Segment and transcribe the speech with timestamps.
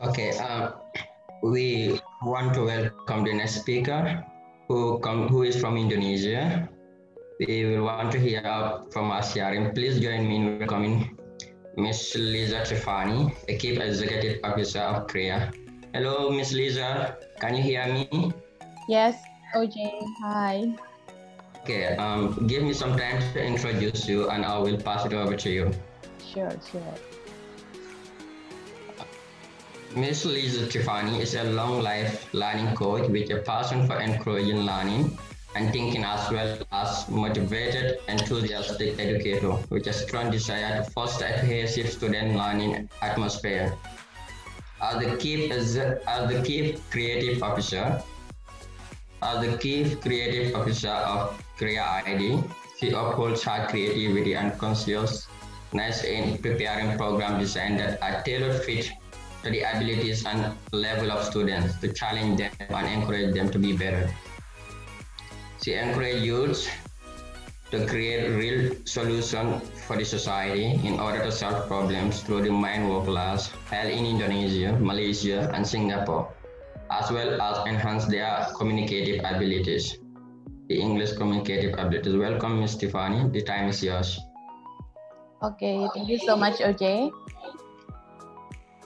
[0.00, 0.72] Okay, um,
[1.42, 4.24] we want to welcome the next speaker
[4.66, 6.64] who come who is from Indonesia.
[7.36, 8.40] We will want to hear
[8.88, 9.74] from Asyarim.
[9.76, 11.20] Please join me in welcoming
[11.76, 12.16] Ms.
[12.16, 15.52] Liza Trifani, the Chief Executive Officer of CREA.
[15.92, 16.56] Hello, Ms.
[16.56, 17.20] Liza.
[17.36, 18.32] Can you hear me?
[18.88, 19.20] Yes,
[19.54, 20.00] OJ.
[20.24, 20.72] Hi.
[21.60, 25.36] Okay, um, give me some time to introduce you and I will pass it over
[25.36, 25.70] to you.
[26.24, 27.19] Sure, sure.
[29.96, 30.24] Ms.
[30.24, 35.18] Lisa Trifani is a long life learning coach with a passion for encouraging learning
[35.56, 41.40] and thinking as well as motivated, enthusiastic educator with a strong desire to foster a
[41.40, 43.76] cohesive student learning atmosphere.
[44.80, 48.00] As the key, as the key creative officer,
[49.22, 52.40] as the chief creative officer of CREA ID,
[52.78, 55.26] she upholds her creativity and consciousness
[56.04, 58.92] in preparing program design that are tailor-fit to
[59.42, 64.12] the abilities and level of students to challenge them and encourage them to be better.
[65.62, 66.68] She encourages youths
[67.70, 72.90] to create real solutions for the society in order to solve problems through the mind
[72.90, 76.28] work class held in Indonesia, Malaysia, and Singapore,
[76.90, 79.98] as well as enhance their communicative abilities,
[80.68, 82.16] the English communicative abilities.
[82.16, 82.76] Welcome, Ms.
[82.76, 83.30] Tiffany.
[83.30, 84.18] The time is yours.
[85.42, 87.12] Okay, thank you so much, OJ.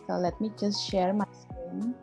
[0.07, 1.95] So let me just share my screen.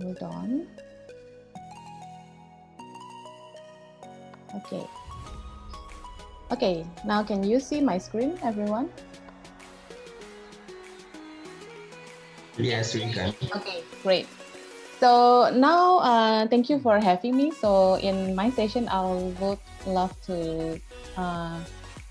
[0.00, 0.66] Hold on.
[4.54, 4.86] Okay.
[6.52, 8.90] Okay, now can you see my screen, everyone?
[12.58, 13.32] Yes, we can.
[13.56, 14.28] Okay, great.
[15.02, 17.50] So now, uh, thank you for having me.
[17.50, 20.78] So in my session, I would love to
[21.16, 21.58] uh,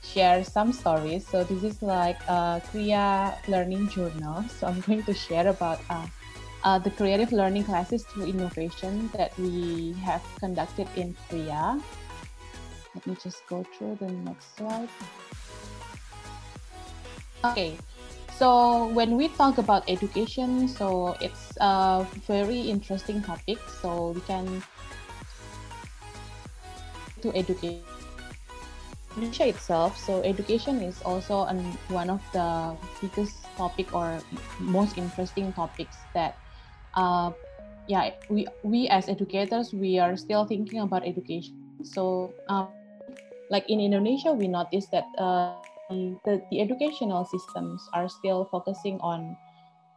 [0.04, 1.26] share some stories.
[1.26, 4.44] So this is like a CREA learning journal.
[4.60, 6.06] So I'm going to share about uh,
[6.66, 11.80] uh, the creative learning classes through innovation that we have conducted in CREA.
[12.94, 14.90] Let me just go through the next slide.
[17.46, 17.78] Okay,
[18.42, 23.62] so when we talk about education, so it's a very interesting topic.
[23.70, 24.64] So we can
[27.22, 27.86] to educate
[29.14, 29.94] Indonesia itself.
[29.94, 31.62] So education is also an,
[31.94, 34.18] one of the biggest topic or
[34.58, 36.34] most interesting topics that,
[36.98, 37.30] uh,
[37.86, 41.54] yeah, we we as educators we are still thinking about education.
[41.86, 42.74] So, um,
[43.54, 45.06] like in Indonesia, we noticed that.
[45.14, 45.62] Uh,
[46.26, 49.36] the, the educational systems are still focusing on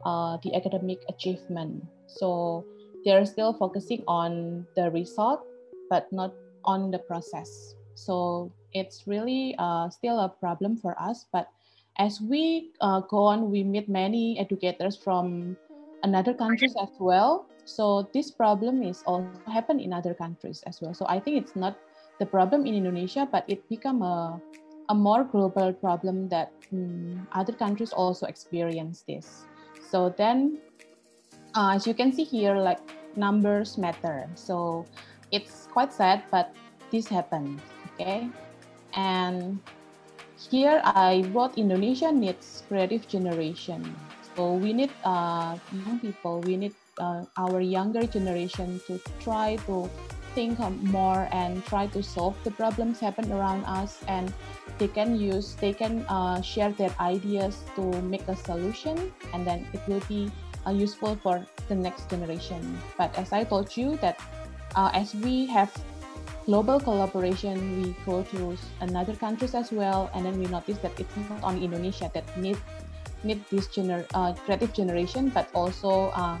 [0.05, 1.83] uh, the academic achievement.
[2.07, 2.65] So
[3.03, 5.45] they're still focusing on the result,
[5.89, 6.33] but not
[6.63, 7.75] on the process.
[7.95, 11.25] So it's really uh, still a problem for us.
[11.31, 11.47] But
[11.97, 15.55] as we uh, go on, we meet many educators from
[16.03, 17.47] another countries as well.
[17.65, 20.93] So this problem is also happen in other countries as well.
[20.93, 21.77] So I think it's not
[22.19, 24.41] the problem in Indonesia, but it become a
[24.89, 29.45] a more global problem that um, other countries also experience this.
[29.89, 30.59] So then,
[31.55, 32.79] uh, as you can see here, like
[33.15, 34.27] numbers matter.
[34.35, 34.85] So
[35.31, 36.53] it's quite sad, but
[36.91, 37.61] this happened,
[37.93, 38.29] okay?
[38.93, 39.59] And
[40.49, 43.83] here I wrote Indonesia needs creative generation.
[44.35, 49.89] So we need uh, young people, we need uh, our younger generation to try to
[50.35, 54.33] think more and try to solve the problems happen around us and
[54.77, 59.65] they can use they can uh, share their ideas to make a solution and then
[59.73, 60.29] it will be
[60.67, 62.59] uh, useful for the next generation.
[62.97, 64.19] But as i told you that
[64.75, 65.71] uh, as we have
[66.45, 71.09] global collaboration we go to another countries as well and then we notice that it's
[71.29, 72.57] not only indonesia that need
[73.25, 76.37] need this gener uh, creative generation but also uh,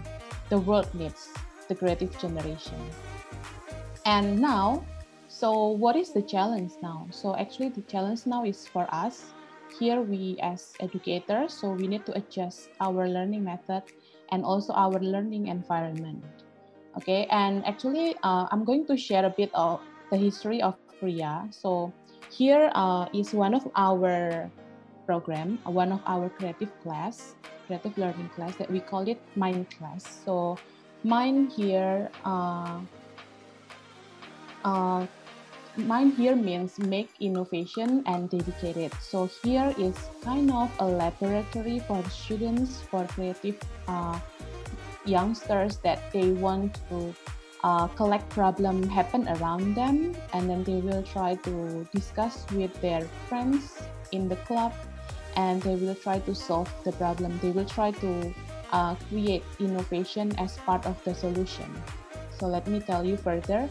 [0.53, 1.33] the world needs
[1.69, 2.77] the creative generation
[4.05, 4.85] and now,
[5.27, 7.07] so what is the challenge now?
[7.11, 9.33] So actually the challenge now is for us.
[9.79, 13.83] Here we as educators, so we need to adjust our learning method
[14.31, 16.23] and also our learning environment.
[16.95, 19.81] Okay, and actually uh, I'm going to share a bit of
[20.11, 21.51] the history of CREA.
[21.51, 21.91] So
[22.31, 24.49] here uh, is one of our
[25.05, 27.35] program, one of our creative class,
[27.67, 30.05] creative learning class that we call it Mind class.
[30.23, 30.57] So
[31.03, 32.79] Mind here uh,
[34.65, 35.05] uh,
[35.77, 38.91] mine here means make innovation and dedicated.
[38.99, 44.19] So here is kind of a laboratory for students, for creative uh,
[45.05, 47.13] youngsters that they want to
[47.63, 53.01] uh, collect problem happen around them and then they will try to discuss with their
[53.29, 54.73] friends in the club
[55.35, 57.39] and they will try to solve the problem.
[57.41, 58.33] They will try to
[58.71, 61.69] uh, create innovation as part of the solution.
[62.39, 63.69] So let me tell you further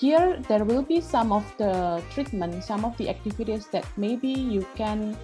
[0.00, 4.66] here there will be some of the treatment some of the activities that maybe you
[4.74, 5.16] can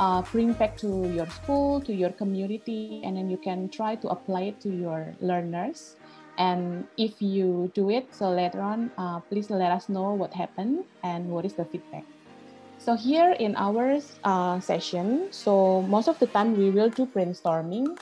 [0.00, 4.08] uh, bring back to your school to your community and then you can try to
[4.08, 5.96] apply it to your learners.
[6.38, 10.84] And if you do it so later on uh, please let us know what happened
[11.02, 12.04] and what is the feedback.
[12.78, 17.98] So here in our uh, session so most of the time we will do brainstorming.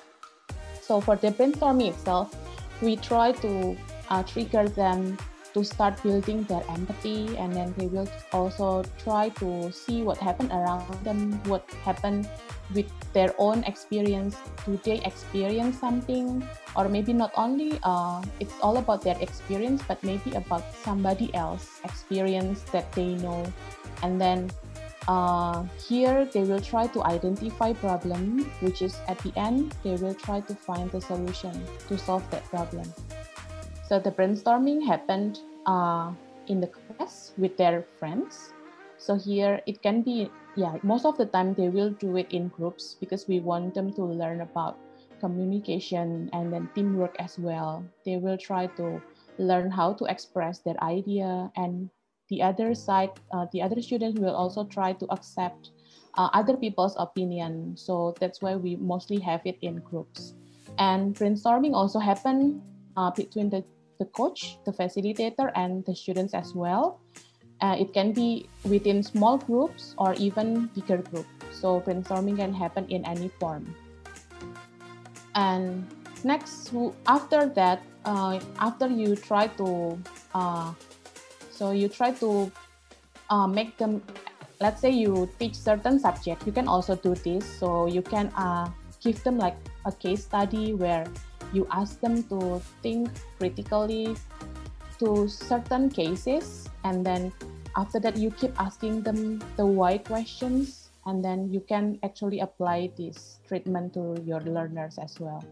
[0.82, 2.36] So for the brainstorming itself
[2.82, 3.76] we try to
[4.10, 5.16] uh, trigger them
[5.56, 8.06] to start building their empathy and then they will
[8.36, 12.28] also try to see what happened around them what happened
[12.74, 14.36] with their own experience.
[14.66, 16.44] Do they experience something?
[16.76, 21.80] Or maybe not only uh, it's all about their experience but maybe about somebody else
[21.84, 23.40] experience that they know.
[24.02, 24.50] And then
[25.08, 30.14] uh, here they will try to identify problem which is at the end they will
[30.14, 31.54] try to find the solution
[31.88, 32.84] to solve that problem
[33.88, 36.12] so the brainstorming happened uh,
[36.48, 38.52] in the class with their friends.
[38.98, 42.48] So here it can be, yeah, most of the time they will do it in
[42.48, 44.78] groups because we want them to learn about
[45.20, 47.84] communication and then teamwork as well.
[48.04, 49.00] They will try to
[49.38, 51.90] learn how to express their idea and
[52.28, 55.70] the other side, uh, the other students will also try to accept
[56.14, 57.76] uh, other people's opinion.
[57.76, 60.34] So that's why we mostly have it in groups.
[60.78, 62.62] And brainstorming also happen
[62.96, 63.62] uh, between the
[63.98, 67.00] the coach, the facilitator, and the students as well.
[67.60, 71.28] Uh, it can be within small groups or even bigger groups.
[71.52, 73.74] So brainstorming can happen in any form.
[75.34, 75.86] And
[76.24, 76.72] next,
[77.06, 79.98] after that, uh, after you try to,
[80.34, 80.72] uh,
[81.50, 82.52] so you try to
[83.30, 84.02] uh, make them,
[84.60, 87.44] let's say you teach certain subject, you can also do this.
[87.44, 88.68] So you can uh,
[89.00, 91.06] give them like a case study where
[91.52, 94.16] you ask them to think critically
[94.98, 97.32] to certain cases and then
[97.76, 102.90] after that you keep asking them the why questions and then you can actually apply
[102.96, 105.44] this treatment to your learners as well.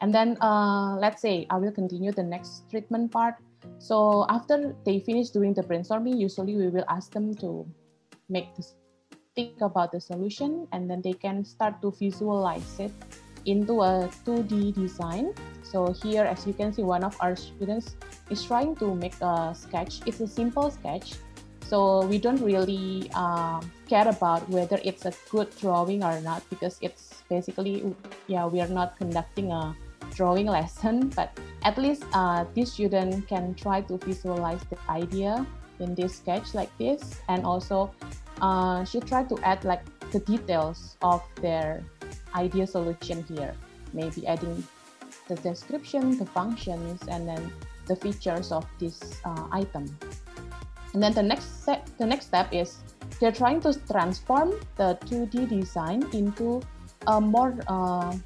[0.00, 3.36] And then uh, let's say i will continue the next treatment part.
[3.78, 7.66] So after they finish doing the brainstorming usually we will ask them to
[8.28, 8.74] make this
[9.34, 12.92] think about the solution and then they can start to visualize it
[13.46, 15.34] into a 2D design.
[15.62, 17.96] So here, as you can see, one of our students
[18.30, 20.00] is trying to make a sketch.
[20.06, 21.14] It's a simple sketch.
[21.64, 26.76] So we don't really uh, care about whether it's a good drawing or not because
[26.82, 27.82] it's basically,
[28.26, 29.74] yeah, we are not conducting a
[30.14, 31.32] drawing lesson, but
[31.64, 35.46] at least uh, this student can try to visualize the idea
[35.80, 37.20] in this sketch like this.
[37.28, 37.90] And also
[38.42, 39.80] uh, she tried to add like
[40.10, 41.82] the details of their
[42.34, 43.54] idea solution here.
[43.92, 44.64] Maybe adding
[45.28, 47.52] the description, the functions, and then
[47.86, 49.84] the features of this uh, item.
[50.94, 52.78] And then the next step, the next step is
[53.20, 56.60] they're trying to transform the 2D design into
[57.06, 58.16] a more uh,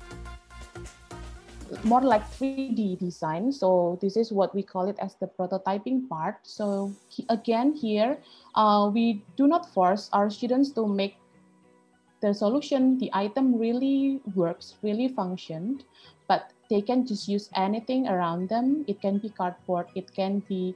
[1.83, 3.53] more like 3D design.
[3.53, 6.39] So this is what we call it as the prototyping part.
[6.43, 8.19] So he, again here,
[8.55, 11.17] uh, we do not force our students to make
[12.21, 15.85] the solution, the item really works, really functioned,
[16.29, 18.85] but they can just use anything around them.
[18.89, 20.75] It can be cardboard, it can be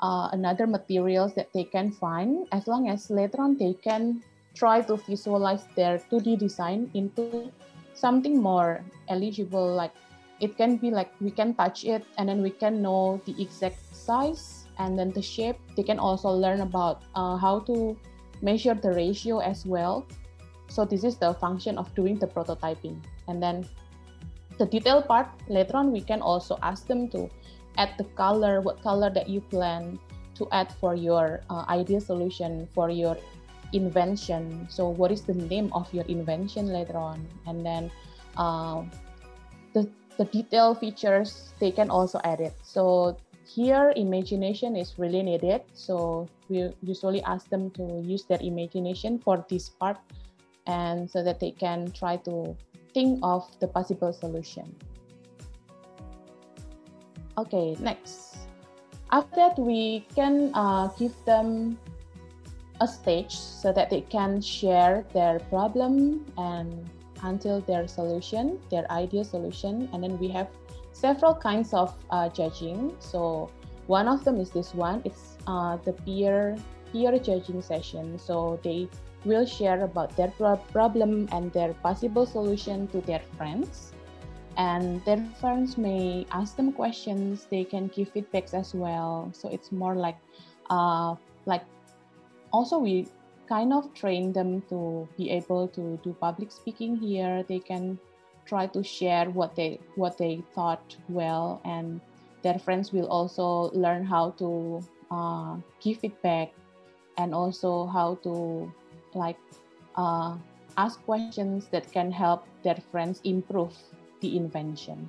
[0.00, 4.22] uh, another materials that they can find, as long as later on they can
[4.54, 7.50] try to visualize their 2D design into
[7.94, 9.92] something more eligible, like
[10.40, 13.78] it can be like we can touch it and then we can know the exact
[13.94, 15.56] size and then the shape.
[15.76, 17.96] They can also learn about uh, how to
[18.42, 20.04] measure the ratio as well
[20.72, 22.96] so this is the function of doing the prototyping.
[23.28, 23.68] And then
[24.56, 27.28] the detail part, later on, we can also ask them to
[27.76, 30.00] add the color, what color that you plan
[30.36, 33.18] to add for your uh, idea solution, for your
[33.74, 34.66] invention.
[34.70, 37.20] So what is the name of your invention later on?
[37.46, 37.90] And then
[38.38, 38.82] uh,
[39.74, 42.54] the, the detail features, they can also add it.
[42.62, 45.62] So here imagination is really needed.
[45.74, 49.98] So we usually ask them to use their imagination for this part
[50.66, 52.56] and so that they can try to
[52.94, 54.74] think of the possible solution.
[57.38, 58.36] Okay, next.
[59.10, 61.78] After that, we can uh, give them
[62.80, 66.88] a stage so that they can share their problem and
[67.22, 69.88] until their solution, their ideal solution.
[69.92, 70.48] And then we have
[70.92, 72.96] several kinds of uh, judging.
[72.98, 73.50] So
[73.86, 75.02] one of them is this one.
[75.04, 76.56] It's uh, the peer
[76.92, 78.18] peer judging session.
[78.18, 78.88] So they
[79.24, 80.32] will share about their
[80.72, 83.92] problem and their possible solution to their friends.
[84.56, 87.46] And their friends may ask them questions.
[87.50, 89.30] They can give feedbacks as well.
[89.32, 90.18] So it's more like,
[90.68, 91.14] uh,
[91.46, 91.64] like,
[92.52, 93.08] also we
[93.48, 97.44] kind of train them to be able to do public speaking here.
[97.48, 97.98] They can
[98.44, 102.00] try to share what they what they thought well, and
[102.42, 106.52] their friends will also learn how to uh, give feedback
[107.18, 108.72] and also how to
[109.14, 109.38] like
[109.96, 110.36] uh,
[110.76, 113.76] ask questions that can help their friends improve
[114.20, 115.08] the invention.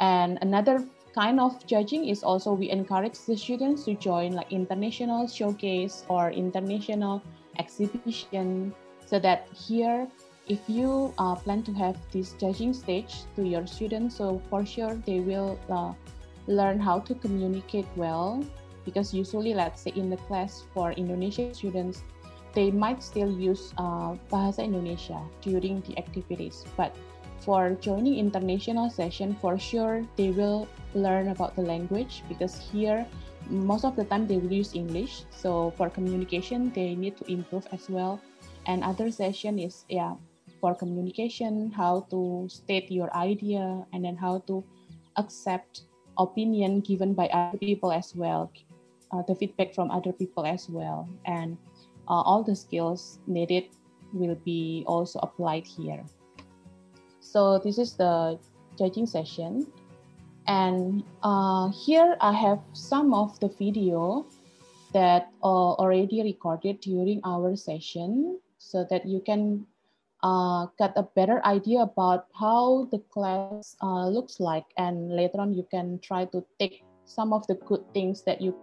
[0.00, 0.84] And another
[1.14, 6.30] kind of judging is also we encourage the students to join like international showcase or
[6.30, 7.22] international
[7.58, 8.74] exhibition
[9.04, 10.08] so that here
[10.48, 14.94] if you uh, plan to have this judging stage to your students so for sure
[15.06, 15.92] they will uh,
[16.46, 18.42] learn how to communicate well
[18.84, 22.02] because usually let's say in the class for Indonesian students
[22.54, 26.64] they might still use uh, Bahasa Indonesia during the activities.
[26.76, 26.92] But
[27.40, 33.06] for joining international session for sure they will learn about the language because here
[33.50, 35.24] most of the time they will use English.
[35.30, 38.20] So for communication they need to improve as well.
[38.66, 40.14] And other session is yeah
[40.62, 44.62] for communication how to state your idea and then how to
[45.18, 48.52] accept opinion given by other people as well
[49.12, 51.08] uh, the feedback from other people as well.
[51.26, 51.56] And
[52.08, 53.68] uh, all the skills needed
[54.12, 56.02] will be also applied here.
[57.20, 58.38] So this is the
[58.78, 59.66] judging session.
[60.46, 64.26] And uh, here I have some of the video
[64.92, 69.66] that uh, already recorded during our session so that you can
[70.22, 74.64] uh, get a better idea about how the class uh, looks like.
[74.76, 78.54] And later on you can try to take some of the good things that you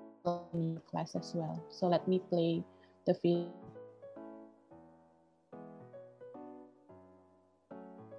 [0.53, 1.63] in class as well.
[1.69, 2.63] So let me play
[3.05, 3.51] the video.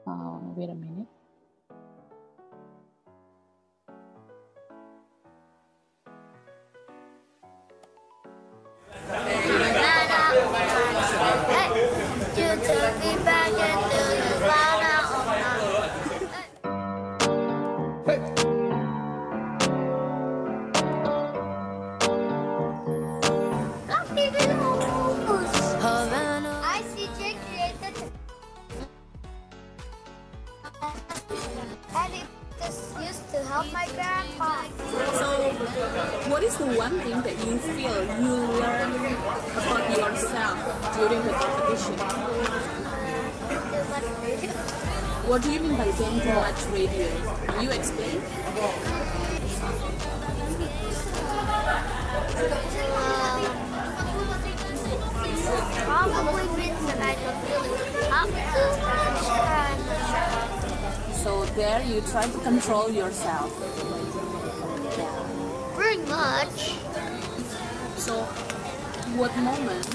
[0.06, 1.06] Uh, wait a minute.
[45.26, 47.08] What do you mean by don't watch radio?
[47.46, 48.20] Can you explain?
[55.84, 57.80] probably means that I don't really
[61.14, 63.89] So there you try to control yourself.
[66.20, 66.76] Much.
[67.96, 68.12] So
[69.16, 69.88] what moment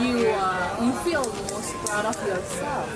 [0.00, 2.88] you uh, you feel most proud of yourself?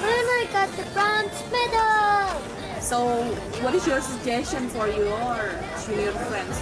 [0.00, 2.40] When I got the bronze medal!
[2.80, 2.98] So,
[3.60, 5.36] what is your suggestion for your
[5.84, 6.56] junior friends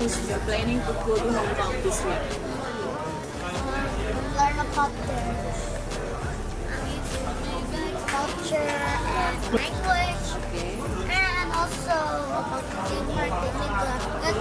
[0.00, 2.20] who's planning to go to Hong Kong this year?
[4.36, 5.32] Learn about their
[8.04, 8.68] culture
[9.24, 10.25] and language.
[11.56, 11.98] Also
[14.22, 14.40] good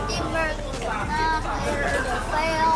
[2.31, 2.75] fail.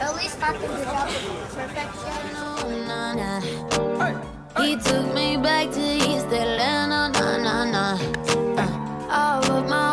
[0.00, 2.22] At least not job of perfection.
[4.60, 7.98] He took me back to East Atlanta, nah, nah, nah.
[8.56, 8.68] Uh,
[9.10, 9.91] oh, but my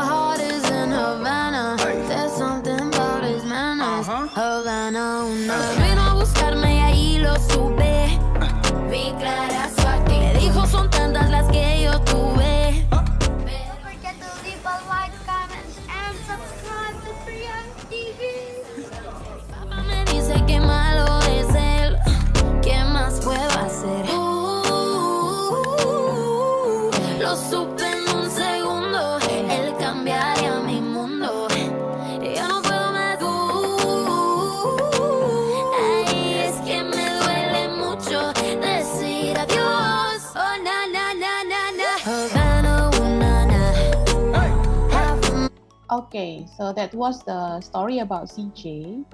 [46.10, 49.06] Okay, so that was the story about CJ.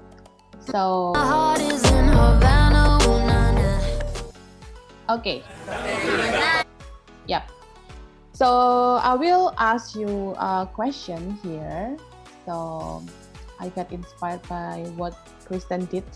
[0.64, 1.12] So.
[5.04, 5.44] Okay.
[7.28, 7.44] Yep.
[8.32, 12.00] So I will ask you a question here.
[12.48, 13.04] So
[13.60, 15.12] I got inspired by what
[15.44, 16.08] Kirsten did.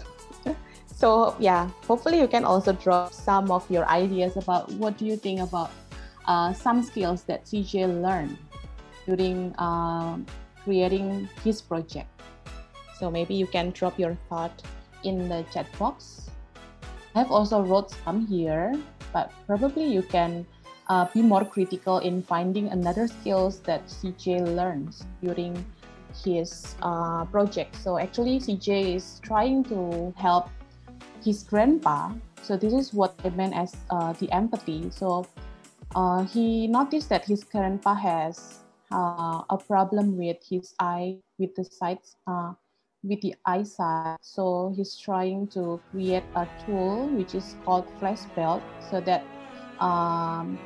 [0.89, 5.21] so yeah, hopefully you can also drop some of your ideas about what do you
[5.21, 5.73] think about
[6.25, 8.39] uh, some skills that CJ learned
[9.05, 10.17] during uh,
[10.65, 12.09] creating his project.
[12.99, 14.63] So maybe you can drop your thought
[15.05, 16.31] in the chat box.
[17.15, 18.75] I've also wrote some here,
[19.13, 20.47] but probably you can
[20.89, 25.65] uh, be more critical in finding another skills that CJ learns during
[26.25, 27.77] his uh, project.
[27.77, 30.51] So actually, CJ is trying to help
[31.25, 32.13] his grandpa.
[32.43, 34.91] So this is what I meant as uh, the empathy.
[34.91, 35.27] So
[35.95, 38.60] uh, he noticed that his grandpa has
[38.93, 42.53] uh, a problem with his eye, with the sights, uh,
[43.03, 44.19] with the eyesight.
[44.21, 49.25] So he's trying to create a tool which is called flash belt, so that
[49.81, 50.59] um,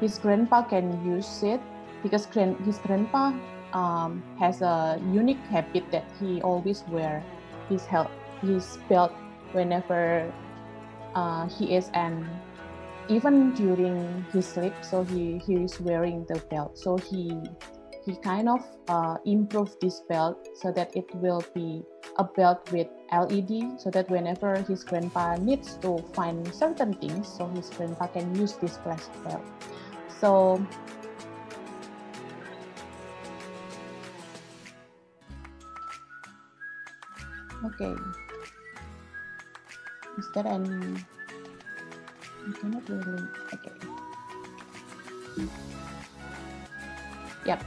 [0.00, 1.60] his grandpa can use it
[2.02, 2.26] because
[2.64, 3.32] his grandpa
[3.72, 7.22] um, has a unique habit that he always wear
[7.68, 8.10] his help
[8.42, 9.12] his belt
[9.52, 10.30] whenever
[11.14, 12.26] uh, he is and
[13.08, 17.36] even during his sleep so he, he is wearing the belt so he
[18.04, 21.82] he kind of uh, improved this belt so that it will be
[22.18, 27.46] a belt with LED so that whenever his grandpa needs to find certain things so
[27.48, 29.42] his grandpa can use this flash belt
[30.20, 30.60] so
[37.64, 37.94] Okay.
[40.18, 40.98] Is there any?
[42.42, 43.28] I really.
[43.54, 43.72] Okay.
[47.46, 47.64] Yep.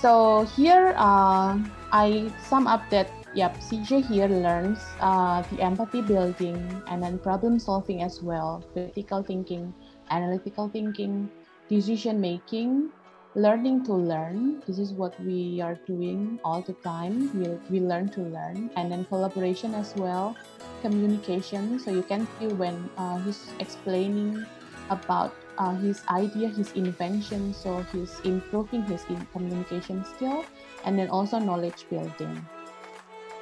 [0.00, 1.58] So here, uh,
[1.92, 6.58] I sum up that yep, CJ here learns uh, the empathy building
[6.88, 9.74] and then problem solving as well, critical thinking,
[10.10, 11.30] analytical thinking,
[11.68, 12.90] decision making,
[13.34, 14.62] learning to learn.
[14.66, 17.30] This is what we are doing all the time.
[17.34, 18.70] We, we learn to learn.
[18.76, 20.36] And then collaboration as well.
[20.82, 21.78] Communication.
[21.78, 24.46] So you can feel when uh, he's explaining
[24.90, 27.52] about uh, his idea his invention.
[27.54, 30.44] So he's improving his communication skill
[30.84, 32.46] and then also knowledge building.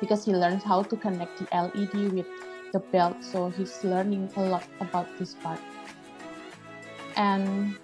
[0.00, 2.26] Because he learns how to connect the LED with
[2.72, 3.22] the belt.
[3.22, 5.60] So he's learning a lot about this part.
[7.14, 7.76] And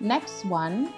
[0.00, 0.92] Next one,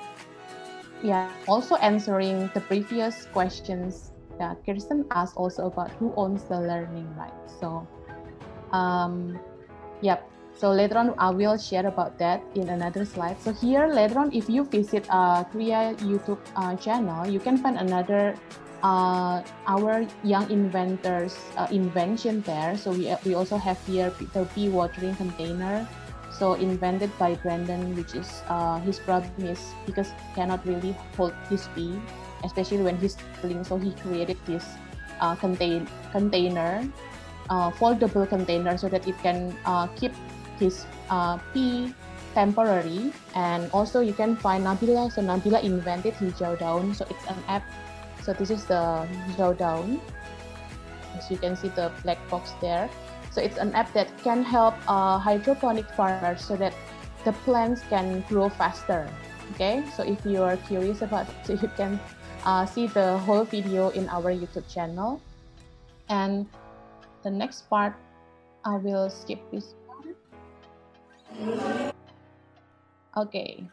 [1.02, 7.06] yeah, also answering the previous questions that Kirsten asked also about who owns the learning
[7.16, 7.54] rights.
[7.60, 7.86] So,
[8.72, 9.38] um,
[10.00, 10.28] yep.
[10.58, 13.38] So later on, I will share about that in another slide.
[13.40, 18.34] So here later on, if you visit uh, YouTube uh, channel, you can find another
[18.82, 22.76] uh, our young inventors uh, invention there.
[22.76, 25.86] So we, we also have here the bee watering container
[26.30, 31.32] so invented by Brandon, which is uh, his problem is because he cannot really hold
[31.48, 31.98] his pee,
[32.44, 33.64] especially when he's traveling.
[33.64, 34.64] So he created this
[35.20, 36.84] uh, contain container,
[37.50, 40.12] uh, foldable container, so that it can uh, keep
[40.58, 41.94] his uh, pee
[42.34, 43.12] temporary.
[43.34, 45.10] And also you can find Nabila.
[45.10, 46.94] So Nabila invented Hijau Daun.
[46.94, 47.64] So it's an app.
[48.22, 50.00] So this is the Hijau Daun.
[51.16, 52.88] As you can see the black box there.
[53.30, 56.74] So it's an app that can help uh, hydroponic farmers so that
[57.24, 59.08] the plants can grow faster.
[59.54, 62.00] Okay, so if you are curious about it, you can
[62.44, 65.20] uh, see the whole video in our YouTube channel.
[66.08, 66.46] And
[67.22, 67.94] the next part,
[68.64, 70.14] I will skip this one.
[73.16, 73.68] Okay.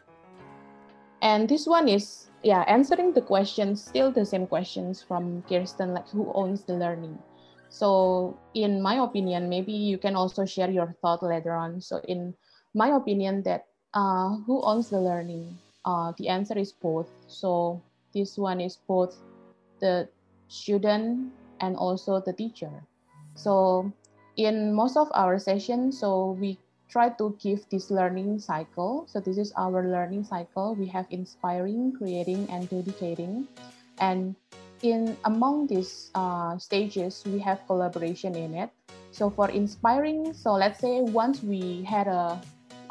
[1.22, 6.08] And this one is, yeah, answering the questions, still the same questions from Kirsten, like
[6.10, 7.18] who owns the learning.
[7.68, 11.80] So in my opinion, maybe you can also share your thought later on.
[11.80, 12.34] So in
[12.74, 15.58] my opinion that uh, who owns the learning?
[15.84, 17.08] Uh, the answer is both.
[17.26, 19.16] So this one is both
[19.80, 20.08] the
[20.48, 22.70] student and also the teacher.
[23.34, 23.92] So
[24.36, 29.04] in most of our sessions, so we try to give this learning cycle.
[29.08, 30.74] So this is our learning cycle.
[30.74, 33.48] We have inspiring, creating, and dedicating.
[33.98, 34.36] And
[34.82, 38.70] in among these uh, stages, we have collaboration in it.
[39.10, 42.40] So for inspiring, so let's say once we had a,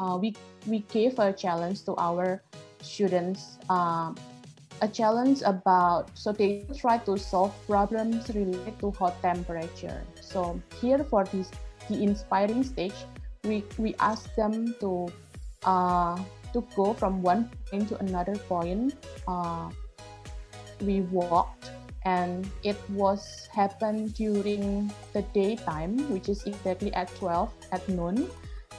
[0.00, 0.34] uh, we,
[0.66, 2.42] we gave a challenge to our
[2.82, 4.16] students, um,
[4.82, 10.02] a challenge about, so they try to solve problems related to hot temperature.
[10.20, 11.50] So here for this,
[11.88, 12.94] the inspiring stage,
[13.44, 15.08] we, we ask them to,
[15.64, 16.18] uh,
[16.52, 18.94] to go from one point to another point.
[20.80, 21.70] We walked
[22.04, 28.30] and it was happened during the daytime which is exactly at 12 at noon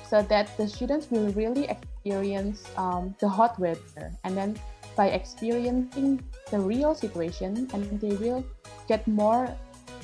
[0.08, 4.12] so that the students will really experience um, the hot weather.
[4.24, 4.58] And then
[4.96, 8.44] by experiencing the real situation and they will
[8.88, 9.52] get more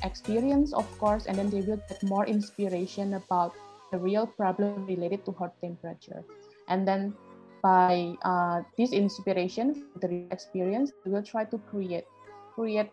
[0.04, 3.56] experience of course and then they will get more inspiration about
[3.92, 6.24] the real problem related to hot temperature.
[6.68, 7.16] And then
[7.64, 12.04] by uh, this inspiration the experience we will try to create
[12.54, 12.92] create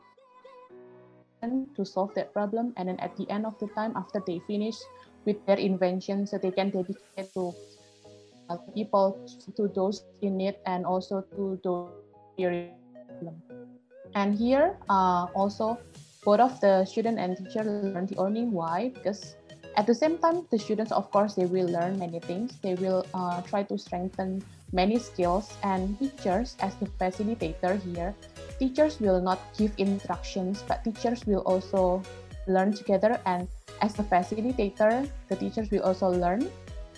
[1.74, 4.76] to solve that problem and then at the end of the time after they finish
[5.26, 7.52] with their invention so they can dedicate to
[8.48, 9.18] uh, people
[9.56, 11.90] to those in need and also to those
[12.36, 13.42] problem.
[14.14, 15.78] And here uh, also
[16.24, 19.36] both of the student and teacher learn the only why because
[19.76, 23.06] at the same time the students of course they will learn many things they will
[23.14, 28.14] uh, try to strengthen many skills and teachers as the facilitator here
[28.58, 32.02] teachers will not give instructions but teachers will also
[32.46, 33.48] learn together and
[33.80, 36.48] as a facilitator, the teachers will also learn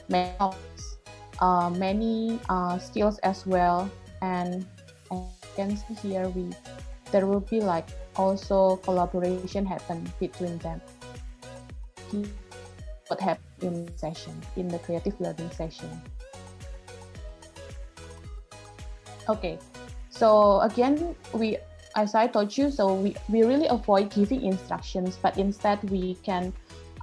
[0.08, 0.34] many,
[1.40, 3.90] uh, many uh, skills as well.
[4.20, 4.66] And
[5.10, 6.50] as you can see here, we
[7.10, 10.80] there will be like also collaboration happen between them.
[13.08, 15.88] What happened in session in the creative learning session.
[19.28, 19.58] Okay,
[20.10, 21.58] so again, we
[21.96, 26.52] as I told you, so we, we really avoid giving instructions, but instead we can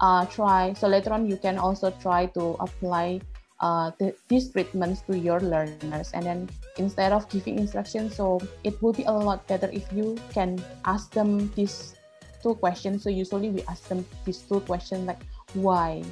[0.02, 0.74] uh, try.
[0.74, 3.22] So later on, you can also try to apply
[3.60, 6.12] uh, the, these treatments to your learners.
[6.14, 10.18] And then instead of giving instructions, so it will be a lot better if you
[10.34, 11.96] can ask them these
[12.42, 13.04] two questions.
[13.04, 15.22] So usually we ask them these two questions like
[15.54, 16.04] why,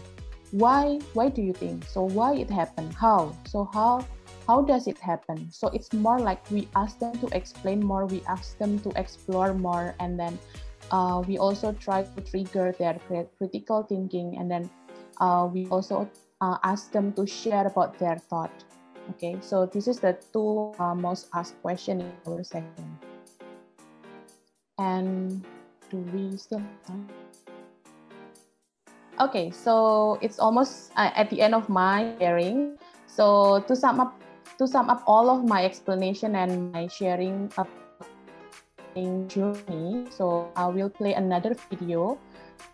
[0.52, 1.86] why, why do you think?
[1.86, 2.93] So why it happened?
[2.93, 3.36] How?
[3.48, 4.06] So how?
[4.48, 5.52] How does it happen?
[5.52, 9.54] So it's more like we ask them to explain more, we ask them to explore
[9.54, 10.40] more, and then
[10.92, 12.96] uh, we also try to trigger their
[13.38, 14.70] critical thinking and then
[15.20, 18.64] uh, we also uh, ask them to share about their thought.
[19.12, 22.88] Okay so this is the two uh, most asked question in our session.
[24.80, 25.44] And
[25.90, 26.62] do we still
[29.20, 34.14] okay so it's almost uh, at the end of my sharing so to sum up
[34.58, 37.52] to sum up all of my explanation and my sharing
[39.28, 40.08] journey.
[40.10, 42.17] So I will play another video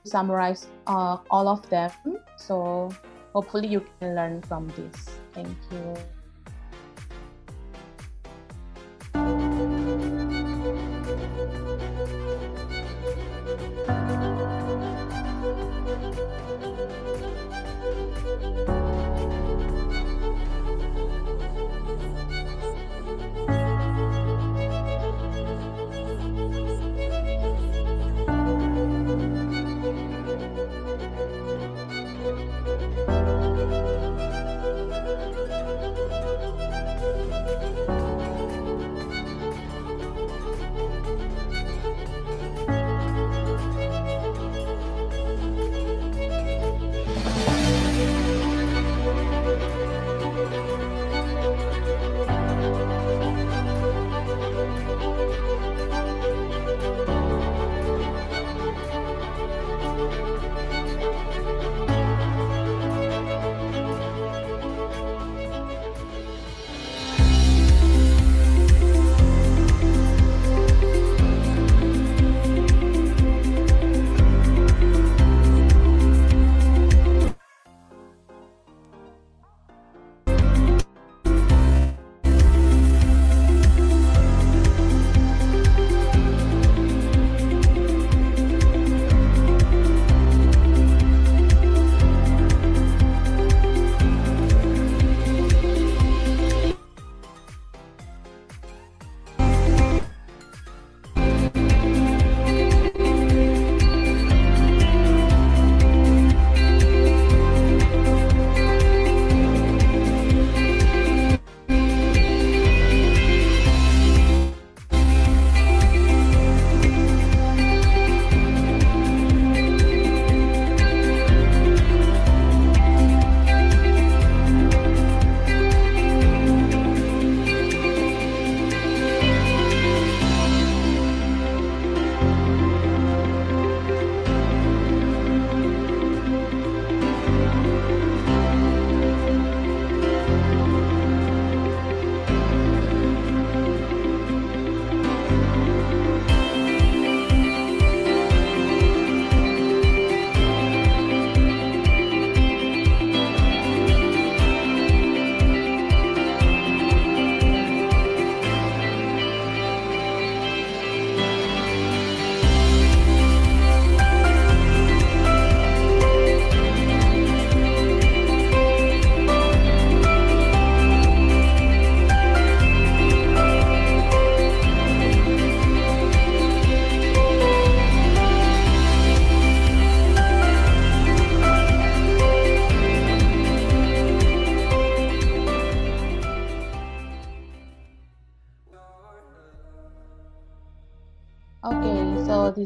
[0.03, 1.91] to summarize uh, all of them.
[2.37, 2.89] So
[3.33, 5.19] hopefully you can learn from this.
[5.33, 6.22] Thank you.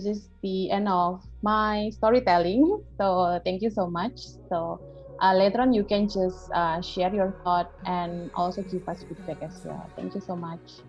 [0.04, 2.84] This is the end of my storytelling.
[2.98, 4.20] So thank you so much.
[4.50, 4.80] So
[5.22, 9.42] uh, later on, you can just uh, share your thought and also give us feedback
[9.42, 9.90] as well.
[9.96, 10.84] Thank you so much.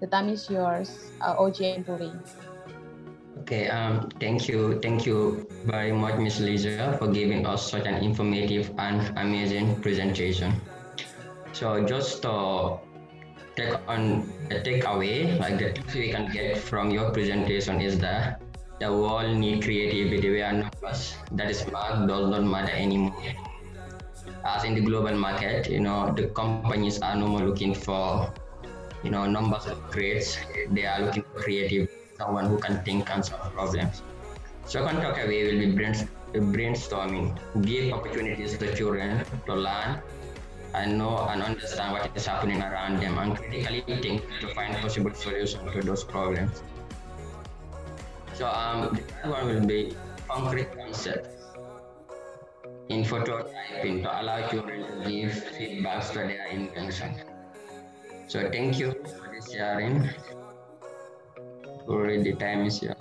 [0.00, 2.12] The time is yours, uh, OJ and Puri.
[3.40, 6.40] Okay, um, thank you, thank you very much, Ms.
[6.40, 10.54] Lisa, for giving us such an informative and amazing presentation.
[11.52, 12.76] So just uh,
[13.56, 18.42] take on the takeaway, like the tips we can get from your presentation is that
[18.78, 23.22] the world need creativity where numbers that is mark does not matter anymore.
[24.44, 28.32] As in the global market, you know, the companies are no more looking for,
[29.02, 30.38] you know, numbers of grades.
[30.70, 34.02] They are looking for creative, someone who can think and solve problems.
[34.64, 37.36] Second takeaway will be brainstorming.
[37.62, 40.00] Give opportunities to children to learn
[40.74, 45.12] and know and understand what is happening around them and critically think to find possible
[45.14, 46.62] solutions to those problems.
[48.34, 49.94] So um, the third one will be
[50.28, 51.28] concrete concepts
[52.88, 57.14] in prototyping to allow children to give feedbacks to their invention.
[58.26, 60.08] So thank you for sharing.
[61.88, 62.96] Already time is here.